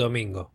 [0.00, 0.50] Domingo.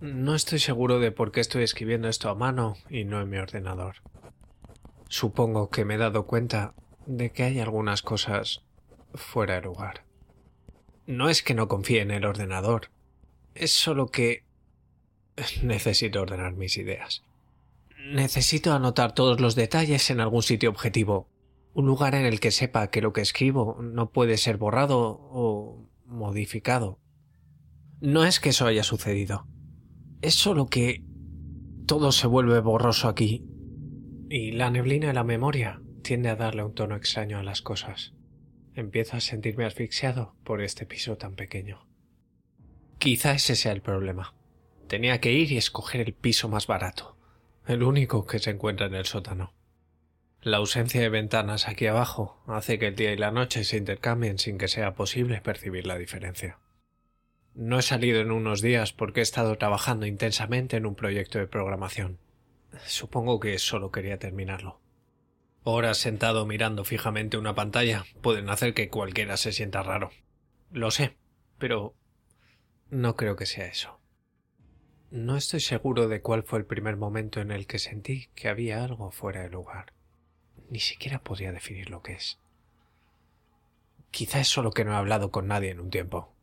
[0.00, 3.38] No estoy seguro de por qué estoy escribiendo esto a mano y no en mi
[3.38, 3.96] ordenador.
[5.08, 6.74] Supongo que me he dado cuenta
[7.06, 8.62] de que hay algunas cosas
[9.14, 10.04] fuera de lugar.
[11.06, 12.90] No es que no confíe en el ordenador,
[13.54, 14.44] es solo que
[15.62, 17.22] necesito ordenar mis ideas.
[17.98, 21.28] Necesito anotar todos los detalles en algún sitio objetivo,
[21.72, 25.88] un lugar en el que sepa que lo que escribo no puede ser borrado o
[26.06, 27.00] modificado.
[28.00, 29.46] No es que eso haya sucedido.
[30.20, 31.04] Es solo que
[31.86, 33.44] todo se vuelve borroso aquí.
[34.28, 38.14] Y la neblina de la memoria tiende a darle un tono extraño a las cosas.
[38.74, 41.86] Empiezo a sentirme asfixiado por este piso tan pequeño.
[42.98, 44.34] Quizá ese sea el problema.
[44.88, 47.16] Tenía que ir y escoger el piso más barato,
[47.66, 49.53] el único que se encuentra en el sótano.
[50.44, 54.38] La ausencia de ventanas aquí abajo hace que el día y la noche se intercambien
[54.38, 56.58] sin que sea posible percibir la diferencia.
[57.54, 61.46] No he salido en unos días porque he estado trabajando intensamente en un proyecto de
[61.46, 62.18] programación.
[62.84, 64.82] Supongo que solo quería terminarlo.
[65.62, 70.10] Horas sentado mirando fijamente una pantalla pueden hacer que cualquiera se sienta raro.
[70.70, 71.16] Lo sé,
[71.56, 71.94] pero
[72.90, 73.98] no creo que sea eso.
[75.10, 78.84] No estoy seguro de cuál fue el primer momento en el que sentí que había
[78.84, 79.93] algo fuera de lugar
[80.74, 82.40] ni siquiera podría definir lo que es.
[84.10, 86.34] Quizá es solo que no he hablado con nadie en un tiempo.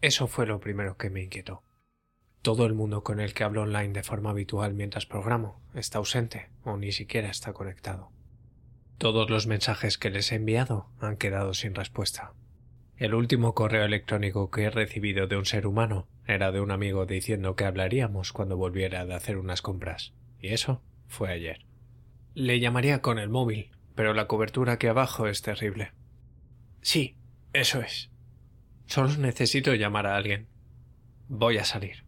[0.00, 1.62] Eso fue lo primero que me inquietó.
[2.42, 6.50] Todo el mundo con el que hablo online de forma habitual mientras programo está ausente
[6.64, 8.10] o ni siquiera está conectado.
[8.98, 12.32] Todos los mensajes que les he enviado han quedado sin respuesta.
[12.96, 17.06] El último correo electrónico que he recibido de un ser humano era de un amigo
[17.06, 20.12] diciendo que hablaríamos cuando volviera de hacer unas compras.
[20.40, 21.66] Y eso fue ayer.
[22.34, 25.92] Le llamaría con el móvil, pero la cobertura aquí abajo es terrible.
[26.82, 27.16] Sí,
[27.52, 28.10] eso es.
[28.84, 30.46] Solo necesito llamar a alguien.
[31.28, 32.04] Voy a salir.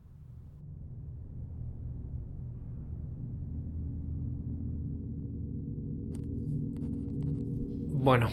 [8.00, 8.30] Bueno,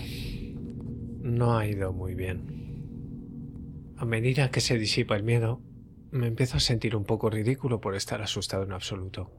[1.23, 2.55] no ha ido muy bien.
[3.97, 5.61] A medida que se disipa el miedo,
[6.11, 9.31] me empiezo a sentir un poco ridículo por estar asustado en absoluto.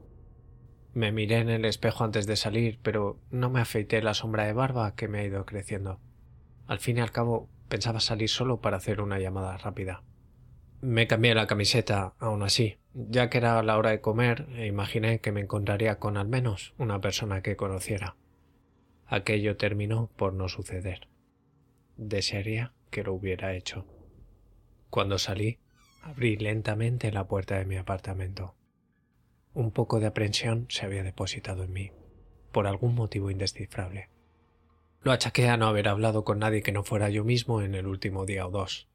[0.93, 4.53] Me miré en el espejo antes de salir, pero no me afeité la sombra de
[4.53, 5.99] barba que me ha ido creciendo.
[6.65, 10.03] Al fin y al cabo, pensaba salir solo para hacer una llamada rápida.
[10.81, 15.21] Me cambié la camiseta, aún así, ya que era la hora de comer e imaginé
[15.21, 18.15] que me encontraría con al menos una persona que conociera.
[19.05, 21.07] Aquello terminó por no suceder.
[21.95, 23.85] Desearía que lo hubiera hecho.
[24.89, 25.59] Cuando salí,
[26.03, 28.56] abrí lentamente la puerta de mi apartamento.
[29.57, 31.91] Un poco de aprensión se había depositado en mí,
[32.51, 34.11] por algún motivo indescifrable.
[35.01, 37.87] Lo achaqué a no haber hablado con nadie que no fuera yo mismo en el
[37.87, 38.87] último día o dos.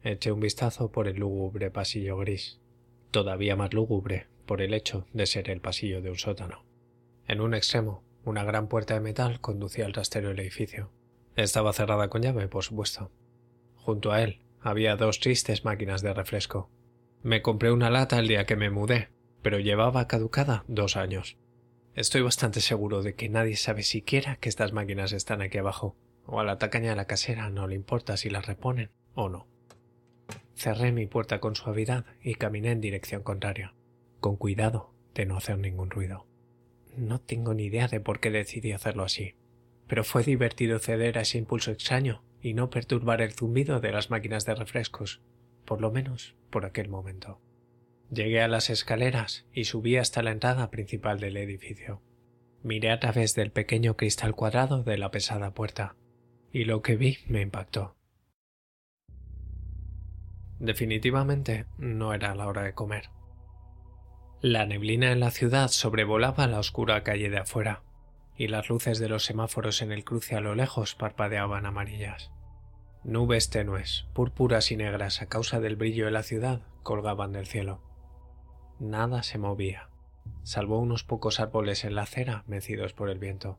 [0.00, 2.62] Eché un vistazo por el lúgubre pasillo gris,
[3.10, 6.64] todavía más lúgubre por el hecho de ser el pasillo de un sótano.
[7.26, 10.90] En un extremo, una gran puerta de metal conducía al trastero del edificio.
[11.36, 13.10] Estaba cerrada con llave, por supuesto.
[13.74, 16.70] Junto a él había dos tristes máquinas de refresco.
[17.22, 19.10] Me compré una lata el día que me mudé,
[19.42, 21.36] pero llevaba caducada dos años.
[21.94, 25.96] Estoy bastante seguro de que nadie sabe siquiera que estas máquinas están aquí abajo,
[26.26, 29.48] o a la tacaña de la casera no le importa si las reponen o no.
[30.54, 33.74] Cerré mi puerta con suavidad y caminé en dirección contraria,
[34.20, 36.26] con cuidado de no hacer ningún ruido.
[36.96, 39.34] No tengo ni idea de por qué decidí hacerlo así,
[39.86, 44.10] pero fue divertido ceder a ese impulso extraño y no perturbar el zumbido de las
[44.10, 45.20] máquinas de refrescos,
[45.64, 47.40] por lo menos por aquel momento.
[48.10, 52.02] Llegué a las escaleras y subí hasta la entrada principal del edificio.
[52.62, 55.94] Miré a través del pequeño cristal cuadrado de la pesada puerta,
[56.50, 57.96] y lo que vi me impactó.
[60.58, 63.10] Definitivamente no era la hora de comer.
[64.40, 67.82] La neblina en la ciudad sobrevolaba la oscura calle de afuera,
[68.36, 72.30] y las luces de los semáforos en el cruce a lo lejos parpadeaban amarillas.
[73.04, 77.87] Nubes tenues, púrpuras y negras a causa del brillo de la ciudad, colgaban del cielo.
[78.80, 79.90] Nada se movía,
[80.44, 83.58] salvo unos pocos árboles en la acera mecidos por el viento.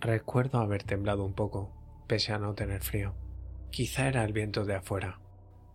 [0.00, 1.76] Recuerdo haber temblado un poco,
[2.06, 3.14] pese a no tener frío.
[3.70, 5.20] Quizá era el viento de afuera.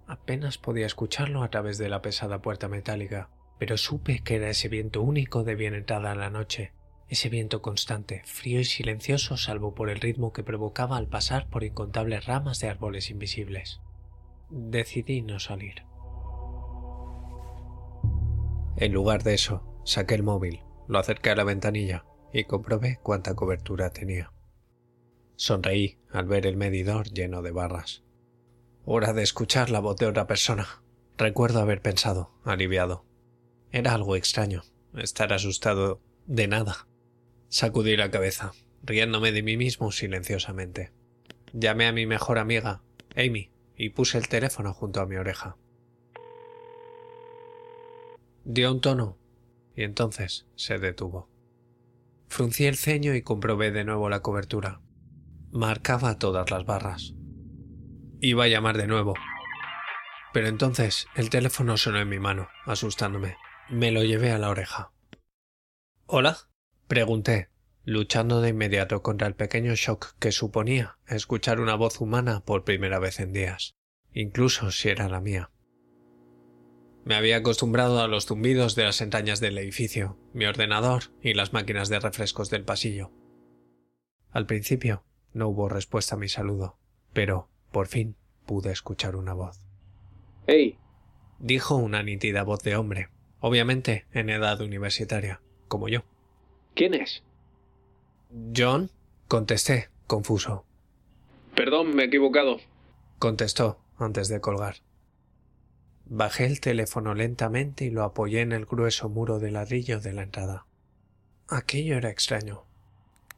[0.08, 4.68] Apenas podía escucharlo a través de la pesada puerta metálica, pero supe que era ese
[4.68, 6.74] viento único de bien entrada la noche,
[7.10, 11.64] ese viento constante, frío y silencioso salvo por el ritmo que provocaba al pasar por
[11.64, 13.80] incontables ramas de árboles invisibles.
[14.50, 15.84] Decidí no salir.
[18.78, 23.36] En lugar de eso, saqué el móvil, lo acerqué a la ventanilla y comprobé cuánta
[23.36, 24.32] cobertura tenía.
[25.36, 28.04] Sonreí al ver el medidor lleno de barras.
[28.86, 30.84] Hora de escuchar la voz de otra persona.
[31.18, 33.06] Recuerdo haber pensado, aliviado.
[33.72, 34.64] Era algo extraño,
[34.98, 36.88] estar asustado de nada.
[37.50, 38.54] Sacudí la cabeza,
[38.84, 40.92] riéndome de mí mismo silenciosamente.
[41.54, 42.82] Llamé a mi mejor amiga,
[43.16, 45.58] Amy, y puse el teléfono junto a mi oreja.
[48.46, 49.18] Dio un tono
[49.76, 51.30] y entonces se detuvo.
[52.28, 54.82] Fruncí el ceño y comprobé de nuevo la cobertura.
[55.52, 57.14] Marcaba todas las barras.
[58.20, 59.14] Iba a llamar de nuevo.
[60.34, 63.38] Pero entonces el teléfono sonó en mi mano, asustándome.
[63.70, 64.92] Me lo llevé a la oreja.
[66.06, 66.38] ¿Hola?
[66.88, 67.50] pregunté,
[67.86, 73.00] luchando de inmediato contra el pequeño shock que suponía escuchar una voz humana por primera
[73.00, 73.76] vez en días,
[74.12, 75.53] incluso si era la mía.
[77.06, 81.52] Me había acostumbrado a los zumbidos de las entrañas del edificio, mi ordenador y las
[81.52, 83.12] máquinas de refrescos del pasillo.
[84.32, 85.04] Al principio
[85.34, 86.78] no hubo respuesta a mi saludo,
[87.12, 88.16] pero, por fin,
[88.46, 89.60] pude escuchar una voz.
[90.48, 90.78] ¡Hey!
[91.40, 93.10] dijo una nítida voz de hombre,
[93.42, 96.04] obviamente en edad universitaria, como yo.
[96.74, 97.24] ¿Quién es?
[98.56, 98.90] John,
[99.28, 100.66] contesté, confuso.
[101.54, 102.58] Perdón, me he equivocado.
[103.20, 104.78] Contestó antes de colgar.
[106.06, 110.24] Bajé el teléfono lentamente y lo apoyé en el grueso muro de ladrillo de la
[110.24, 110.66] entrada.
[111.48, 112.66] Aquello era extraño.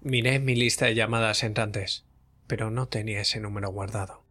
[0.02, 2.06] Miré mi lista de llamadas entrantes,
[2.48, 4.26] pero no tenía ese número guardado.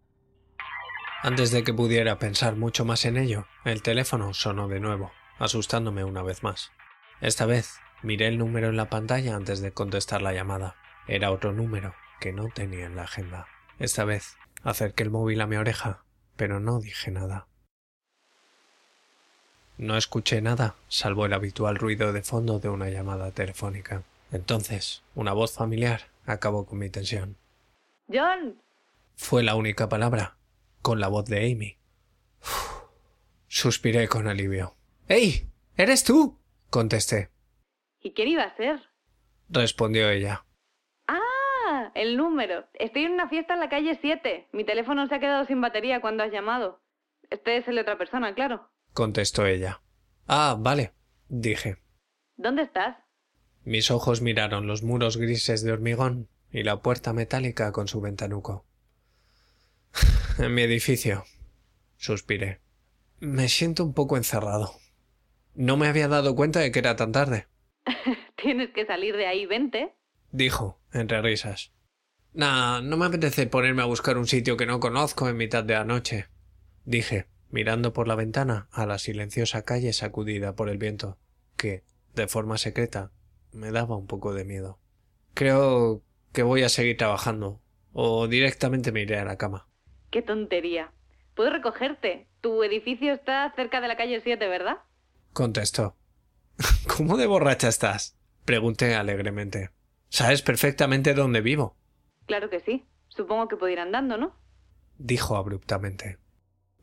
[1.23, 6.05] Antes de que pudiera pensar mucho más en ello, el teléfono sonó de nuevo, asustándome
[6.05, 6.71] una vez más.
[7.21, 10.77] Esta vez miré el número en la pantalla antes de contestar la llamada.
[11.09, 13.47] Era otro número que no tenía en la agenda.
[13.79, 16.05] Esta vez acerqué el móvil a mi oreja,
[16.37, 17.49] pero no dije nada.
[19.77, 24.05] No escuché nada, salvo el habitual ruido de fondo de una llamada telefónica.
[24.31, 27.37] Entonces, una voz familiar acabó con mi tensión.
[28.09, 28.63] John.
[29.17, 30.37] Fue la única palabra,
[30.81, 31.77] con la voz de Amy.
[33.49, 34.77] Suspiré con alivio.
[35.09, 35.49] ¡Ey!
[35.77, 36.39] ¿Eres tú?
[36.71, 37.31] contesté.
[38.01, 38.81] ¿Y quién iba a ser?
[39.49, 40.45] respondió ella.
[41.09, 42.65] Ah, el número.
[42.75, 44.49] Estoy en una fiesta en la calle 7.
[44.53, 46.81] Mi teléfono se ha quedado sin batería cuando has llamado.
[47.31, 49.83] Este es el de otra persona, claro contestó ella.
[50.27, 50.95] Ah, vale,
[51.29, 51.77] dije.
[52.37, 52.97] ¿Dónde estás?
[53.65, 58.65] Mis ojos miraron los muros grises de hormigón y la puerta metálica con su ventanuco.
[60.39, 61.25] en mi edificio,
[61.97, 62.61] suspiré.
[63.21, 64.73] Me siento un poco encerrado.
[65.55, 67.47] No me había dado cuenta de que era tan tarde.
[68.37, 69.95] Tienes que salir de ahí, vente.
[70.31, 71.73] dijo, entre risas.
[72.33, 75.75] Nah, no me apetece ponerme a buscar un sitio que no conozco en mitad de
[75.75, 76.27] la noche,
[76.85, 81.19] dije, mirando por la ventana a la silenciosa calle sacudida por el viento,
[81.57, 81.85] que,
[82.17, 83.13] de forma secreta,
[83.53, 84.81] me daba un poco de miedo.
[85.35, 89.69] Creo que voy a seguir trabajando, o directamente me iré a la cama.
[90.11, 90.93] ¡Qué tontería!
[91.37, 92.27] Puedo recogerte.
[92.41, 94.79] Tu edificio está cerca de la calle 7, ¿verdad?
[95.33, 95.97] contestó.
[96.97, 98.19] ¿Cómo de borracha estás?
[98.45, 99.71] pregunté alegremente.
[100.09, 101.77] Sabes perfectamente dónde vivo.
[102.27, 102.85] Claro que sí.
[103.07, 104.35] Supongo que puedo ir andando, ¿no?
[104.99, 106.19] dijo abruptamente.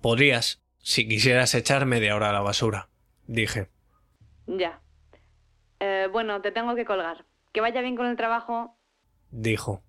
[0.02, 2.90] Podrías, si quisieras echarme de ahora a la basura,
[3.28, 3.70] dije.
[4.48, 4.82] Ya.
[5.80, 7.26] Eh, bueno, te tengo que colgar.
[7.54, 8.78] Que vaya bien con el trabajo.
[9.30, 9.84] Dijo.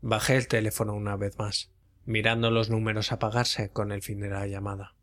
[0.00, 1.72] Bajé el teléfono una vez más,
[2.04, 4.94] mirando los números apagarse con el fin de la llamada.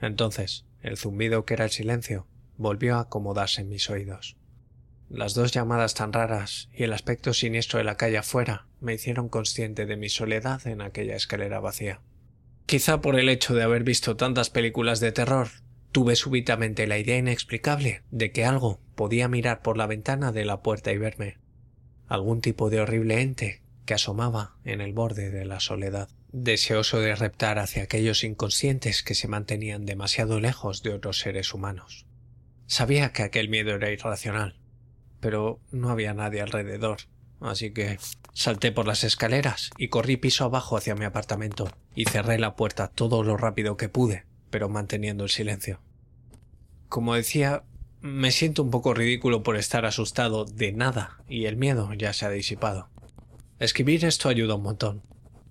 [0.00, 2.26] Entonces, el zumbido que era el silencio
[2.56, 4.36] volvió a acomodarse en mis oídos.
[5.08, 9.28] Las dos llamadas tan raras y el aspecto siniestro de la calle afuera me hicieron
[9.28, 12.00] consciente de mi soledad en aquella escalera vacía.
[12.66, 15.48] Quizá por el hecho de haber visto tantas películas de terror,
[15.92, 20.62] tuve súbitamente la idea inexplicable de que algo podía mirar por la ventana de la
[20.62, 21.36] puerta y verme.
[22.08, 27.14] Algún tipo de horrible ente que asomaba en el borde de la soledad, deseoso de
[27.14, 32.06] reptar hacia aquellos inconscientes que se mantenían demasiado lejos de otros seres humanos.
[32.66, 34.56] Sabía que aquel miedo era irracional,
[35.20, 36.98] pero no había nadie alrededor,
[37.40, 37.98] así que
[38.32, 42.88] salté por las escaleras y corrí piso abajo hacia mi apartamento y cerré la puerta
[42.88, 45.80] todo lo rápido que pude, pero manteniendo el silencio.
[46.88, 47.64] Como decía,
[48.00, 52.26] me siento un poco ridículo por estar asustado de nada y el miedo ya se
[52.26, 52.88] ha disipado.
[53.58, 55.02] Escribir esto ayuda un montón.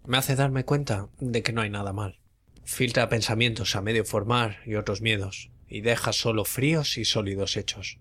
[0.06, 2.20] Me hace darme cuenta de que no hay nada mal.
[2.66, 8.00] Filtra pensamientos a medio formar y otros miedos, y deja solo fríos y sólidos hechos.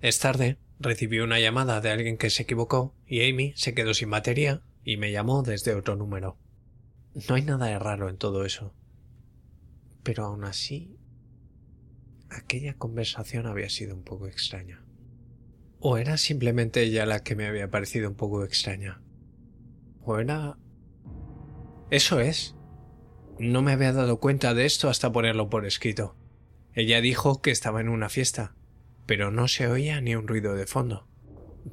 [0.00, 4.10] Es tarde, recibí una llamada de alguien que se equivocó y Amy se quedó sin
[4.10, 6.38] batería y me llamó desde otro número.
[7.28, 8.74] No hay nada de raro en todo eso.
[10.02, 10.96] Pero aún así,
[12.28, 14.84] aquella conversación había sido un poco extraña.
[15.80, 19.02] ¿O era simplemente ella la que me había parecido un poco extraña?
[20.04, 20.58] ¿O era...
[21.90, 22.54] Eso es.
[23.38, 26.16] No me había dado cuenta de esto hasta ponerlo por escrito.
[26.72, 28.54] Ella dijo que estaba en una fiesta,
[29.06, 31.06] pero no se oía ni un ruido de fondo.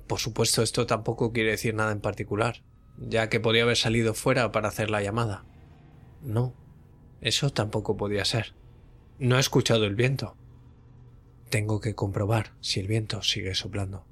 [0.07, 2.63] Por supuesto, esto tampoco quiere decir nada en particular,
[2.97, 5.45] ya que podía haber salido fuera para hacer la llamada.
[6.21, 6.53] No,
[7.21, 8.53] eso tampoco podía ser.
[9.19, 10.35] No he escuchado el viento.
[11.49, 14.05] Tengo que comprobar si el viento sigue soplando.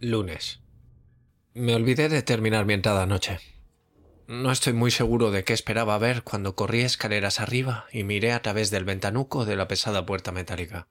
[0.00, 0.60] Lunes.
[1.54, 3.38] Me olvidé de terminar mi entrada anoche.
[4.26, 8.40] No estoy muy seguro de qué esperaba ver cuando corrí escaleras arriba y miré a
[8.40, 10.88] través del ventanuco de la pesada puerta metálica.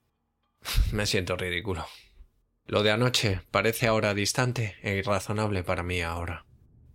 [0.92, 1.88] Me siento ridículo.
[2.66, 6.46] Lo de anoche parece ahora distante e irrazonable para mí ahora.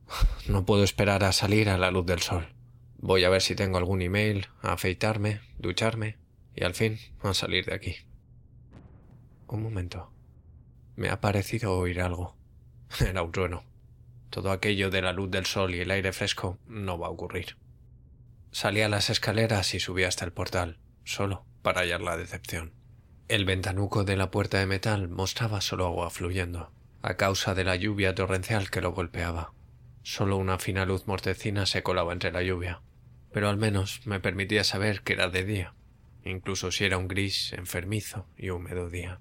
[0.49, 2.55] No puedo esperar a salir a la luz del sol.
[2.97, 6.19] Voy a ver si tengo algún email, a afeitarme, ducharme
[6.55, 7.97] y al fin a salir de aquí.
[9.49, 10.13] Un momento.
[10.97, 12.37] Me ha parecido oír algo.
[13.01, 13.68] Era un trueno.
[14.31, 17.57] Todo aquello de la luz del sol y el aire fresco no va a ocurrir.
[18.51, 22.73] Salí a las escaleras y subí hasta el portal, solo para hallar la decepción.
[23.29, 27.77] El ventanuco de la puerta de metal mostraba solo agua fluyendo, a causa de la
[27.77, 29.53] lluvia torrencial que lo golpeaba.
[30.03, 32.81] Solo una fina luz mortecina se colaba entre la lluvia,
[33.33, 35.75] pero al menos me permitía saber que era de día,
[36.25, 39.21] incluso si era un gris, enfermizo y húmedo día.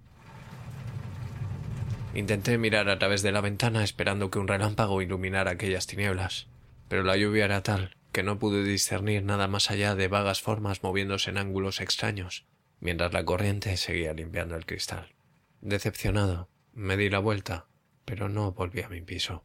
[2.17, 6.47] Intenté mirar a través de la ventana esperando que un relámpago iluminara aquellas tinieblas,
[6.89, 10.81] pero la lluvia era tal que no pude discernir nada más allá de vagas formas
[10.81, 12.47] moviéndose en ángulos extraños,
[12.79, 15.13] mientras la corriente seguía limpiando el cristal.
[15.61, 17.67] Decepcionado, me di la vuelta,
[18.03, 19.43] pero no volví a mi piso.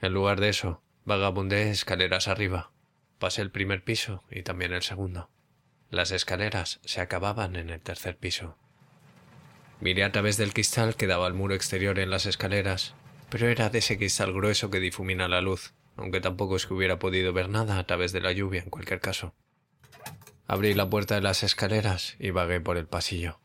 [0.00, 2.70] En lugar de eso, vagabundé escaleras arriba.
[3.18, 5.28] Pasé el primer piso y también el segundo.
[5.90, 8.56] Las escaleras se acababan en el tercer piso.
[9.80, 12.94] Miré a través del cristal que daba al muro exterior en las escaleras,
[13.28, 16.98] pero era de ese cristal grueso que difumina la luz, aunque tampoco es que hubiera
[16.98, 19.34] podido ver nada a través de la lluvia en cualquier caso.
[20.46, 23.40] Abrí la puerta de las escaleras y vagué por el pasillo.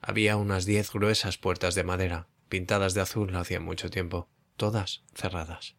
[0.00, 5.76] Había unas diez gruesas puertas de madera, pintadas de azul hacía mucho tiempo, todas cerradas.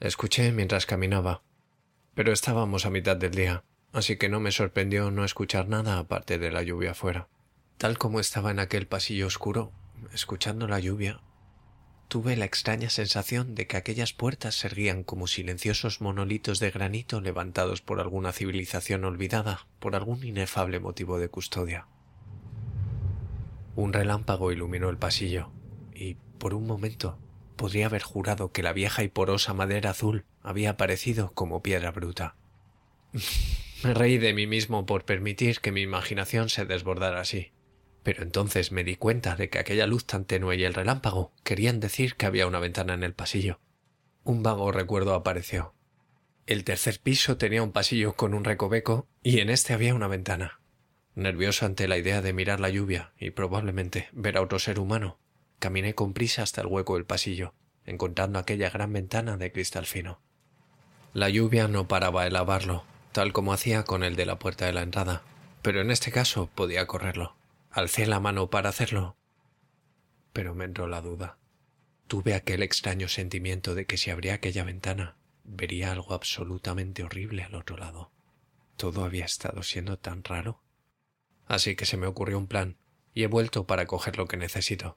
[0.00, 1.42] Escuché mientras caminaba,
[2.14, 6.38] pero estábamos a mitad del día, así que no me sorprendió no escuchar nada aparte
[6.38, 7.28] de la lluvia afuera.
[7.78, 9.70] Tal como estaba en aquel pasillo oscuro,
[10.14, 11.20] escuchando la lluvia,
[12.08, 17.20] tuve la extraña sensación de que aquellas puertas se erguían como silenciosos monolitos de granito
[17.20, 21.86] levantados por alguna civilización olvidada por algún inefable motivo de custodia.
[23.74, 25.50] Un relámpago iluminó el pasillo,
[25.94, 27.18] y por un momento
[27.56, 32.36] podría haber jurado que la vieja y porosa madera azul había aparecido como piedra bruta.
[33.84, 37.52] Me reí de mí mismo por permitir que mi imaginación se desbordara así.
[38.06, 41.80] Pero entonces me di cuenta de que aquella luz tan tenue y el relámpago querían
[41.80, 43.58] decir que había una ventana en el pasillo.
[44.22, 45.74] Un vago recuerdo apareció.
[46.46, 50.60] El tercer piso tenía un pasillo con un recoveco y en este había una ventana.
[51.16, 55.18] Nervioso ante la idea de mirar la lluvia y probablemente ver a otro ser humano,
[55.58, 57.54] caminé con prisa hasta el hueco del pasillo,
[57.86, 60.20] encontrando aquella gran ventana de cristal fino.
[61.12, 64.74] La lluvia no paraba de lavarlo, tal como hacía con el de la puerta de
[64.74, 65.22] la entrada,
[65.60, 67.35] pero en este caso podía correrlo.
[67.76, 69.18] Alcé la mano para hacerlo,
[70.32, 71.36] pero me entró la duda.
[72.06, 77.54] Tuve aquel extraño sentimiento de que si abría aquella ventana, vería algo absolutamente horrible al
[77.54, 78.12] otro lado.
[78.78, 80.62] Todo había estado siendo tan raro.
[81.44, 82.78] Así que se me ocurrió un plan,
[83.12, 84.96] y he vuelto para coger lo que necesito.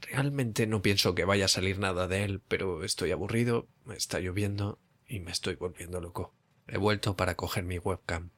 [0.00, 4.78] Realmente no pienso que vaya a salir nada de él, pero estoy aburrido, está lloviendo
[5.06, 6.32] y me estoy volviendo loco.
[6.66, 8.30] He vuelto para coger mi webcam.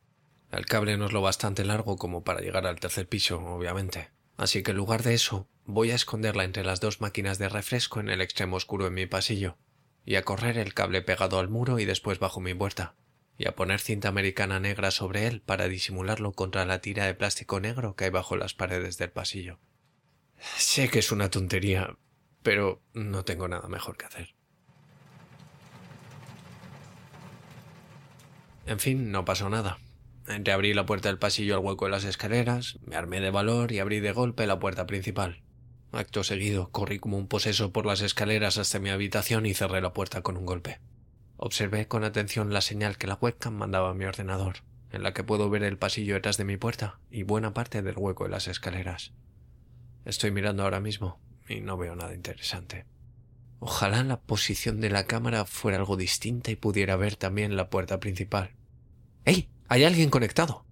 [0.53, 4.63] El cable no es lo bastante largo como para llegar al tercer piso, obviamente, Así
[4.63, 8.09] que en lugar de eso, voy a esconderla entre las dos máquinas de refresco en
[8.09, 9.57] el extremo oscuro de mi pasillo,
[10.05, 12.97] y a correr el cable pegado al muro y después bajo mi puerta,
[13.39, 17.61] y a poner cinta americana negra sobre él para disimularlo contra la tira de plástico
[17.61, 19.61] negro que hay bajo las paredes del pasillo.
[20.57, 21.97] Sé que es una tontería,
[22.43, 24.35] pero no tengo nada mejor que hacer.
[28.67, 29.79] En fin, no pasó nada.
[30.29, 33.81] Entreabrí la puerta del pasillo al hueco de las escaleras, me armé de valor y
[33.81, 35.43] abrí de golpe la puerta principal.
[35.91, 39.93] Acto seguido, corrí como un poseso por las escaleras hasta mi habitación y cerré la
[39.93, 40.81] puerta con un golpe.
[41.37, 44.59] Observé con atención la señal que la webcam mandaba a mi ordenador,
[44.91, 47.99] en la que puedo ver el pasillo detrás de mi puerta y buena parte del
[47.99, 49.13] hueco de las escaleras.
[50.05, 52.87] Estoy mirando ahora mismo y no veo nada interesante.
[53.59, 58.01] Ojalá la posición de la cámara fuera algo distinta y pudiera ver también la puerta
[58.01, 58.55] principal.
[59.25, 59.52] ¡Ey!
[59.73, 60.67] Hay alguien conectado.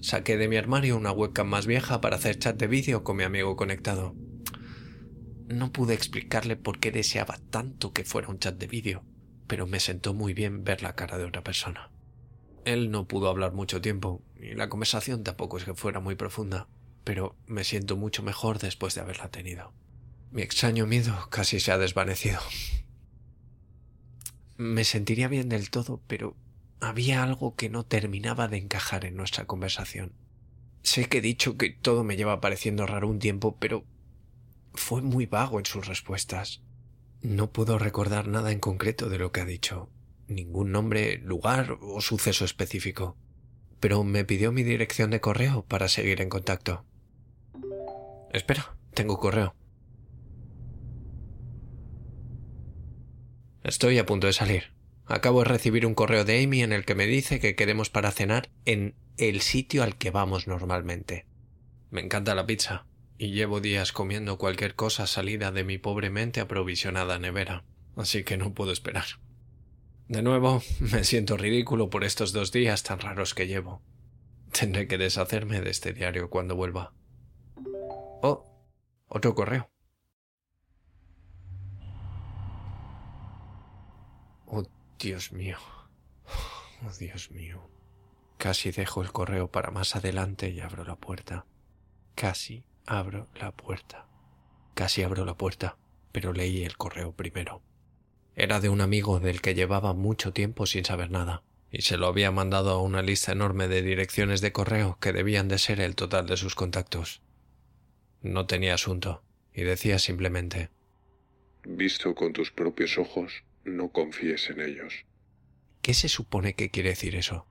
[0.00, 3.24] Saqué de mi armario una webcam más vieja para hacer chat de vídeo con mi
[3.24, 4.14] amigo conectado.
[5.48, 9.04] No pude explicarle por qué deseaba tanto que fuera un chat de vídeo,
[9.46, 11.90] pero me sentó muy bien ver la cara de otra persona.
[12.64, 16.68] Él no pudo hablar mucho tiempo, y la conversación tampoco es que fuera muy profunda,
[17.04, 19.74] pero me siento mucho mejor después de haberla tenido.
[20.30, 22.40] Mi extraño miedo casi se ha desvanecido.
[24.60, 26.36] Me sentiría bien del todo, pero
[26.80, 30.12] había algo que no terminaba de encajar en nuestra conversación.
[30.82, 33.86] Sé que he dicho que todo me lleva pareciendo raro un tiempo, pero
[34.74, 36.60] fue muy vago en sus respuestas.
[37.22, 39.88] No puedo recordar nada en concreto de lo que ha dicho,
[40.28, 43.16] ningún nombre, lugar o suceso específico,
[43.80, 46.84] pero me pidió mi dirección de correo para seguir en contacto.
[48.30, 49.54] Espera, tengo correo.
[53.70, 54.72] Estoy a punto de salir.
[55.06, 58.10] Acabo de recibir un correo de Amy en el que me dice que quedemos para
[58.10, 61.24] cenar en el sitio al que vamos normalmente.
[61.88, 62.84] Me encanta la pizza,
[63.16, 67.62] y llevo días comiendo cualquier cosa salida de mi pobremente aprovisionada nevera,
[67.94, 69.06] así que no puedo esperar.
[70.08, 73.82] De nuevo, me siento ridículo por estos dos días tan raros que llevo.
[74.50, 76.92] Tendré que deshacerme de este diario cuando vuelva.
[78.20, 78.42] Oh,
[79.06, 79.70] otro correo.
[84.52, 84.64] Oh,
[85.00, 85.56] Dios mío.
[86.26, 87.70] Oh, Dios mío.
[88.36, 91.46] Casi dejo el correo para más adelante y abro la puerta.
[92.14, 94.06] Casi abro la puerta.
[94.74, 95.78] Casi abro la puerta,
[96.12, 97.62] pero leí el correo primero.
[98.36, 102.06] Era de un amigo del que llevaba mucho tiempo sin saber nada, y se lo
[102.06, 105.94] había mandado a una lista enorme de direcciones de correo que debían de ser el
[105.94, 107.22] total de sus contactos.
[108.20, 109.22] No tenía asunto,
[109.54, 110.70] y decía simplemente
[111.64, 113.44] Visto con tus propios ojos,
[113.76, 115.04] no confíes en ellos.
[115.82, 117.46] ¿Qué se supone que quiere decir eso?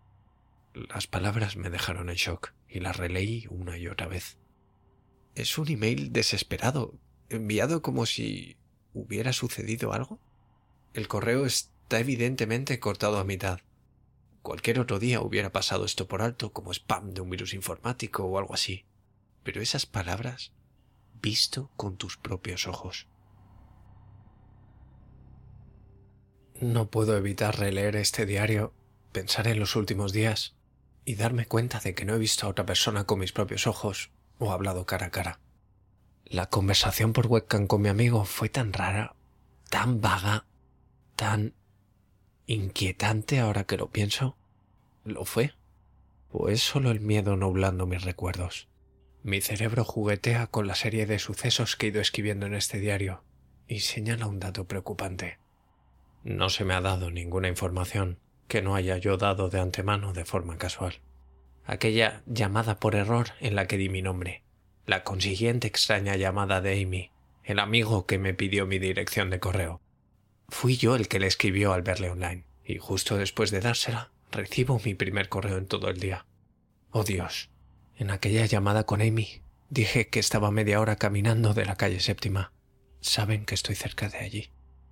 [0.74, 4.38] Las palabras me dejaron en shock y las releí una y otra vez.
[5.36, 6.94] Es un email desesperado,
[7.30, 8.58] enviado como si
[8.94, 10.20] hubiera sucedido algo.
[10.94, 13.62] El correo está evidentemente cortado a mitad.
[14.42, 18.38] Cualquier otro día hubiera pasado esto por alto como spam de un virus informático o
[18.38, 18.86] algo así.
[19.44, 20.54] Pero esas palabras,
[21.22, 23.08] visto con tus propios ojos.
[26.62, 28.74] No puedo evitar releer este diario,
[29.13, 30.56] pensar en los últimos días
[31.06, 34.12] y darme cuenta de que no he visto a otra persona con mis propios ojos
[34.39, 35.39] o hablado cara a cara.
[36.26, 39.15] La conversación por webcam con mi amigo fue tan rara,
[39.69, 40.48] tan vaga,
[41.15, 41.54] tan
[42.45, 44.36] inquietante ahora que lo pienso.
[45.06, 45.54] ¿Lo fue?
[46.30, 48.67] ¿O es solo el miedo nublando mis recuerdos?
[49.24, 53.24] Mi cerebro juguetea con la serie de sucesos que he ido escribiendo en este diario
[53.65, 55.39] y señala un dato preocupante.
[56.30, 60.26] No se me ha dado ninguna información que no haya yo dado de antemano de
[60.26, 61.02] forma casual.
[61.65, 64.44] Aquella llamada por error en la que di mi nombre,
[64.86, 67.10] la consiguiente extraña llamada de Amy,
[67.44, 69.82] el amigo que me pidió mi dirección de correo.
[70.50, 74.80] Fui yo el que le escribió al verle online, y justo después de dársela, recibo
[74.86, 76.28] mi primer correo en todo el día.
[76.92, 77.50] Oh Dios.
[77.98, 82.54] En aquella llamada con Amy, dije que estaba media hora caminando de la calle séptima.
[83.02, 84.52] Saben que estoy cerca de allí.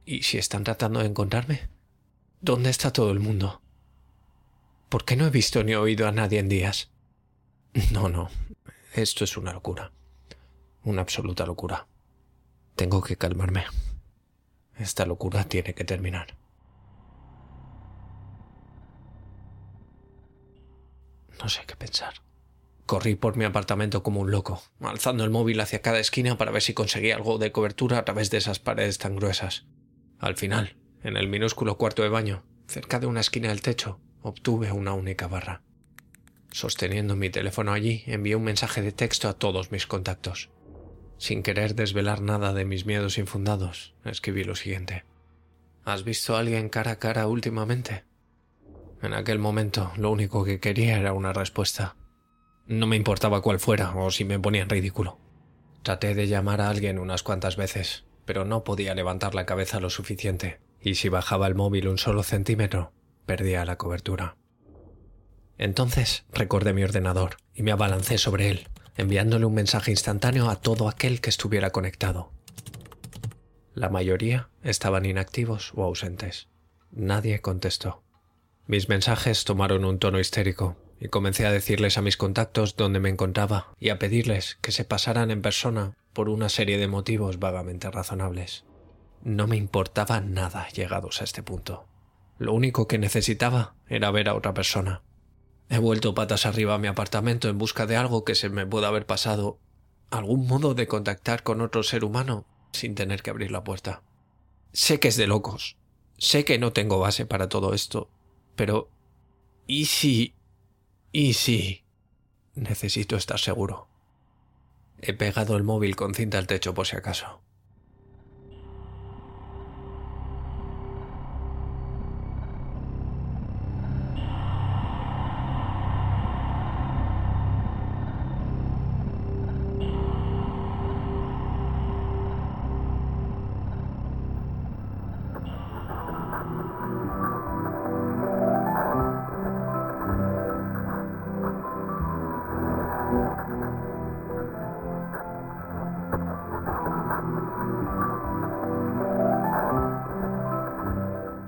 [0.10, 1.67] ¿Y si están tratando de encontrarme?
[2.39, 3.62] ¿Dónde está todo el mundo?
[4.88, 6.89] ¿Por qué no he visto ni oído a nadie en días?
[7.91, 8.30] No, no.
[8.93, 9.91] Esto es una locura.
[10.84, 11.88] Una absoluta locura.
[12.78, 13.65] Tengo que calmarme.
[14.78, 16.38] Esta locura tiene que terminar.
[21.43, 22.13] No sé qué pensar.
[22.86, 26.62] Corrí por mi apartamento como un loco, alzando el móvil hacia cada esquina para ver
[26.62, 29.65] si conseguía algo de cobertura a través de esas paredes tan gruesas.
[30.19, 34.71] Al final, en el minúsculo cuarto de baño, cerca de una esquina del techo, obtuve
[34.71, 35.62] una única barra.
[36.51, 40.49] Sosteniendo mi teléfono allí, envié un mensaje de texto a todos mis contactos.
[41.17, 45.06] Sin querer desvelar nada de mis miedos infundados, escribí lo siguiente.
[45.86, 48.06] ¿Has visto a alguien cara a cara últimamente?
[49.01, 51.95] En aquel momento lo único que quería era una respuesta.
[52.65, 55.19] No me importaba cuál fuera o si me ponía en ridículo.
[55.84, 59.90] Traté de llamar a alguien unas cuantas veces, pero no podía levantar la cabeza lo
[59.90, 62.92] suficiente, y si bajaba el móvil un solo centímetro,
[63.26, 64.36] perdía la cobertura.
[65.58, 70.90] Entonces recordé mi ordenador y me abalancé sobre él, enviándole un mensaje instantáneo a todo
[70.90, 72.34] aquel que estuviera conectado.
[73.74, 76.50] La mayoría estaban inactivos o ausentes.
[76.92, 78.04] Nadie contestó.
[78.66, 83.10] Mis mensajes tomaron un tono histérico y comencé a decirles a mis contactos dónde me
[83.10, 87.91] encontraba y a pedirles que se pasaran en persona por una serie de motivos vagamente
[87.91, 88.65] razonables.
[89.21, 91.86] No me importaba nada llegados a este punto.
[92.39, 95.03] Lo único que necesitaba era ver a otra persona.
[95.69, 98.88] He vuelto patas arriba a mi apartamento en busca de algo que se me pueda
[98.88, 99.60] haber pasado,
[100.10, 104.01] algún modo de contactar con otro ser humano sin tener que abrir la puerta.
[104.73, 105.77] Sé que es de locos,
[106.17, 108.10] sé que no tengo base para todo esto,
[108.56, 108.89] pero...
[109.67, 110.34] ¿Y si...
[111.12, 111.86] ¿Y si...
[112.56, 113.88] Necesito estar seguro.
[115.01, 117.46] He pegado el móvil con cinta al techo por si acaso.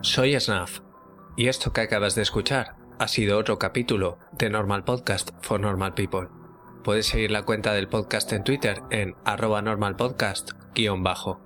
[0.01, 0.79] Soy Snaf,
[1.35, 5.93] y esto que acabas de escuchar ha sido otro capítulo de Normal Podcast for Normal
[5.93, 6.29] People.
[6.85, 11.41] Puedes seguir la cuenta del podcast en Twitter en normalpodcast-bajo.